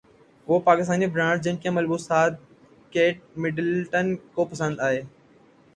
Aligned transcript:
وہ 0.47 0.59
پاکستانی 0.59 1.07
برانڈز 1.07 1.43
جن 1.43 1.57
کے 1.57 1.69
ملبوسات 1.69 2.39
کیٹ 2.93 3.19
مڈلٹن 3.37 4.15
کو 4.33 4.45
پسند 4.45 4.79
ائے 4.79 5.01